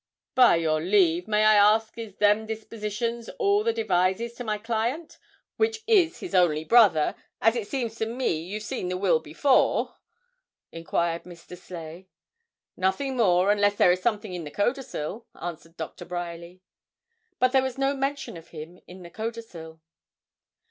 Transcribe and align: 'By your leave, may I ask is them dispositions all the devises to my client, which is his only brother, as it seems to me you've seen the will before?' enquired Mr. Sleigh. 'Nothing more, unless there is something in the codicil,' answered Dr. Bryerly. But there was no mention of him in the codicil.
'By 0.33 0.55
your 0.55 0.81
leave, 0.81 1.27
may 1.27 1.45
I 1.45 1.53
ask 1.53 1.95
is 1.95 2.15
them 2.15 2.47
dispositions 2.47 3.29
all 3.37 3.63
the 3.63 3.71
devises 3.71 4.33
to 4.33 4.43
my 4.43 4.57
client, 4.57 5.19
which 5.57 5.83
is 5.85 6.21
his 6.21 6.33
only 6.33 6.63
brother, 6.63 7.13
as 7.39 7.55
it 7.55 7.67
seems 7.67 7.93
to 7.97 8.07
me 8.07 8.33
you've 8.41 8.63
seen 8.63 8.87
the 8.89 8.97
will 8.97 9.19
before?' 9.19 9.93
enquired 10.71 11.25
Mr. 11.25 11.55
Sleigh. 11.55 12.07
'Nothing 12.75 13.15
more, 13.15 13.51
unless 13.51 13.75
there 13.75 13.91
is 13.91 14.01
something 14.01 14.33
in 14.33 14.43
the 14.43 14.49
codicil,' 14.49 15.27
answered 15.39 15.77
Dr. 15.77 16.05
Bryerly. 16.05 16.63
But 17.37 17.51
there 17.51 17.61
was 17.61 17.77
no 17.77 17.95
mention 17.95 18.37
of 18.37 18.47
him 18.47 18.79
in 18.87 19.03
the 19.03 19.11
codicil. 19.11 19.81